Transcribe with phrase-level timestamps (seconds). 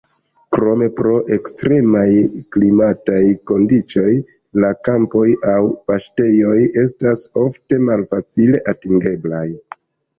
[0.55, 2.05] Krome pro ekstremaj
[2.55, 3.21] klimataj
[3.53, 4.09] kondiĉoj
[4.65, 5.59] la kampoj aŭ
[5.93, 9.49] paŝtejoj estas ofte malfacile atingeblaj.